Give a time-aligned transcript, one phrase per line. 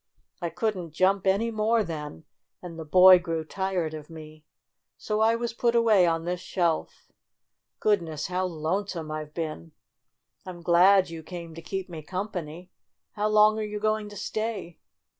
[0.41, 2.23] I couldn't jump any more then,
[2.59, 4.47] and the boy grew tired of me.
[4.97, 7.11] So I was put away on this shelf.
[7.79, 9.73] Good THE BIRTHDAY PARTY 53 ness, how lonesome I've been!
[10.43, 12.71] I'm glad you came to keep me company.
[13.11, 14.79] How long are you going to stay?"